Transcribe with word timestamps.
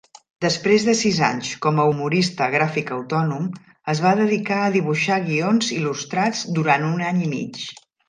Desprès 0.43 0.85
de 0.85 0.95
sis 1.01 1.19
anys 1.27 1.51
com 1.65 1.81
a 1.83 1.85
humorista 1.89 2.49
gràfic 2.57 2.91
autònom, 2.97 3.47
es 3.95 4.03
va 4.07 4.17
dedicar 4.23 4.61
a 4.65 4.75
dibuixar 4.79 5.23
guions 5.31 5.73
il·lustrats 5.81 6.45
durant 6.61 6.93
un 6.93 7.09
any 7.13 7.25
i 7.31 7.35
mig. 7.41 7.67